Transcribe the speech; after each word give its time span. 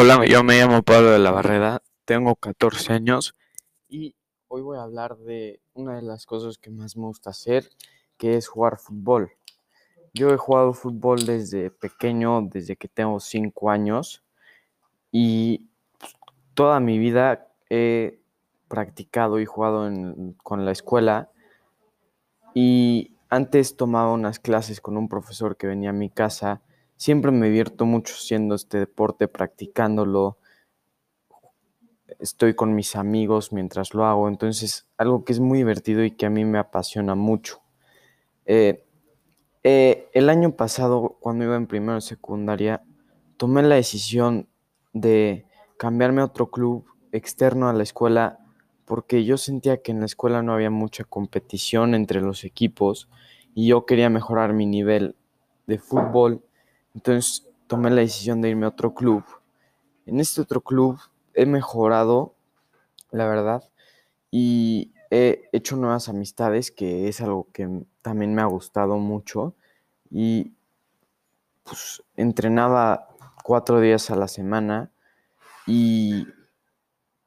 Hola, 0.00 0.24
yo 0.26 0.44
me 0.44 0.56
llamo 0.56 0.84
Pablo 0.84 1.10
de 1.10 1.18
la 1.18 1.32
Barrera, 1.32 1.82
tengo 2.04 2.36
14 2.36 2.92
años 2.92 3.34
y 3.88 4.14
hoy 4.46 4.62
voy 4.62 4.78
a 4.78 4.84
hablar 4.84 5.16
de 5.16 5.60
una 5.74 5.96
de 5.96 6.02
las 6.02 6.24
cosas 6.24 6.56
que 6.56 6.70
más 6.70 6.96
me 6.96 7.06
gusta 7.06 7.30
hacer, 7.30 7.68
que 8.16 8.36
es 8.36 8.46
jugar 8.46 8.78
fútbol. 8.78 9.32
Yo 10.14 10.30
he 10.30 10.36
jugado 10.36 10.72
fútbol 10.72 11.26
desde 11.26 11.72
pequeño, 11.72 12.42
desde 12.42 12.76
que 12.76 12.86
tengo 12.86 13.18
5 13.18 13.70
años 13.72 14.22
y 15.10 15.66
toda 16.54 16.78
mi 16.78 16.96
vida 17.00 17.48
he 17.68 18.20
practicado 18.68 19.40
y 19.40 19.46
jugado 19.46 19.90
con 20.44 20.64
la 20.64 20.70
escuela 20.70 21.28
y 22.54 23.16
antes 23.30 23.76
tomaba 23.76 24.12
unas 24.12 24.38
clases 24.38 24.80
con 24.80 24.96
un 24.96 25.08
profesor 25.08 25.56
que 25.56 25.66
venía 25.66 25.90
a 25.90 25.92
mi 25.92 26.08
casa 26.08 26.62
Siempre 26.98 27.30
me 27.30 27.46
divierto 27.46 27.86
mucho 27.86 28.12
haciendo 28.14 28.56
este 28.56 28.80
deporte, 28.80 29.28
practicándolo. 29.28 30.36
Estoy 32.18 32.54
con 32.54 32.74
mis 32.74 32.96
amigos 32.96 33.52
mientras 33.52 33.94
lo 33.94 34.04
hago, 34.04 34.26
entonces 34.26 34.88
algo 34.96 35.24
que 35.24 35.32
es 35.32 35.38
muy 35.38 35.58
divertido 35.58 36.02
y 36.04 36.10
que 36.10 36.26
a 36.26 36.30
mí 36.30 36.44
me 36.44 36.58
apasiona 36.58 37.14
mucho. 37.14 37.60
Eh, 38.46 38.84
eh, 39.62 40.08
el 40.12 40.28
año 40.28 40.56
pasado, 40.56 41.18
cuando 41.20 41.44
iba 41.44 41.54
en 41.54 41.68
primero 41.68 41.94
de 41.94 42.00
secundaria, 42.00 42.82
tomé 43.36 43.62
la 43.62 43.76
decisión 43.76 44.48
de 44.92 45.46
cambiarme 45.76 46.22
a 46.22 46.24
otro 46.24 46.50
club 46.50 46.84
externo 47.12 47.68
a 47.68 47.72
la 47.74 47.84
escuela 47.84 48.40
porque 48.86 49.24
yo 49.24 49.36
sentía 49.36 49.82
que 49.82 49.92
en 49.92 50.00
la 50.00 50.06
escuela 50.06 50.42
no 50.42 50.52
había 50.52 50.70
mucha 50.70 51.04
competición 51.04 51.94
entre 51.94 52.22
los 52.22 52.42
equipos 52.42 53.08
y 53.54 53.68
yo 53.68 53.86
quería 53.86 54.10
mejorar 54.10 54.52
mi 54.52 54.66
nivel 54.66 55.14
de 55.68 55.78
fútbol 55.78 56.42
entonces 56.94 57.46
tomé 57.66 57.90
la 57.90 58.00
decisión 58.00 58.40
de 58.40 58.50
irme 58.50 58.66
a 58.66 58.70
otro 58.70 58.94
club. 58.94 59.24
En 60.06 60.20
este 60.20 60.40
otro 60.40 60.60
club 60.60 60.98
he 61.34 61.46
mejorado, 61.46 62.34
la 63.10 63.26
verdad, 63.26 63.62
y 64.30 64.92
he 65.10 65.48
hecho 65.52 65.76
nuevas 65.76 66.08
amistades, 66.08 66.70
que 66.70 67.08
es 67.08 67.20
algo 67.20 67.48
que 67.52 67.84
también 68.02 68.34
me 68.34 68.42
ha 68.42 68.46
gustado 68.46 68.98
mucho. 68.98 69.54
Y 70.10 70.52
pues 71.64 72.02
entrenaba 72.16 73.08
cuatro 73.44 73.80
días 73.80 74.10
a 74.10 74.16
la 74.16 74.28
semana 74.28 74.90
y 75.66 76.26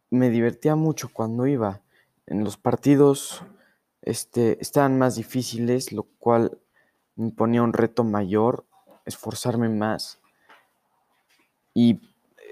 me 0.09 0.29
divertía 0.29 0.75
mucho 0.75 1.09
cuando 1.13 1.47
iba. 1.47 1.81
En 2.25 2.43
los 2.43 2.57
partidos 2.57 3.43
este, 4.01 4.61
estaban 4.61 4.97
más 4.97 5.15
difíciles, 5.15 5.91
lo 5.91 6.03
cual 6.03 6.59
me 7.15 7.31
ponía 7.31 7.63
un 7.63 7.73
reto 7.73 8.03
mayor 8.03 8.65
esforzarme 9.11 9.69
más. 9.69 10.19
Y 11.73 12.01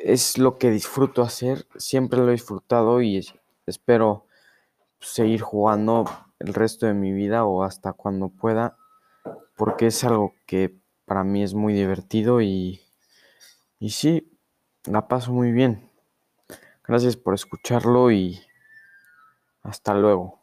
es 0.03 0.37
lo 0.37 0.57
que 0.57 0.69
disfruto 0.69 1.21
hacer, 1.21 1.67
siempre 1.75 2.19
lo 2.19 2.29
he 2.29 2.33
disfrutado 2.33 3.01
y 3.01 3.25
espero 3.65 4.25
seguir 4.99 5.41
jugando 5.41 6.05
el 6.39 6.53
resto 6.53 6.85
de 6.85 6.93
mi 6.93 7.11
vida 7.11 7.45
o 7.45 7.63
hasta 7.63 7.93
cuando 7.93 8.29
pueda, 8.29 8.77
porque 9.57 9.87
es 9.87 10.03
algo 10.03 10.33
que 10.45 10.77
para 11.05 11.23
mí 11.23 11.43
es 11.43 11.53
muy 11.53 11.73
divertido 11.73 12.41
y, 12.41 12.81
y 13.79 13.89
sí, 13.89 14.31
la 14.85 15.07
paso 15.07 15.33
muy 15.33 15.51
bien. 15.51 15.89
Gracias 16.87 17.17
por 17.17 17.33
escucharlo 17.33 18.11
y 18.11 18.39
hasta 19.63 19.93
luego. 19.93 20.38